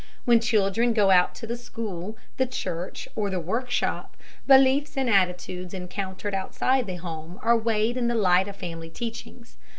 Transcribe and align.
When 0.25 0.39
children 0.39 0.93
go 0.93 1.11
out 1.11 1.35
to 1.35 1.45
the 1.45 1.55
school, 1.55 2.17
the 2.37 2.47
church 2.47 3.07
or 3.15 3.29
the 3.29 3.39
workshop, 3.39 4.17
beliefs 4.47 4.97
and 4.97 5.07
attitudes 5.07 5.75
encountered 5.75 6.33
outside 6.33 6.87
the 6.87 6.95
home 6.95 7.39
are 7.43 7.55
weighed 7.55 7.97
in 7.97 8.07
the 8.07 8.15
light 8.15 8.47
of 8.47 8.55
family 8.55 8.89
teachings. 8.89 9.57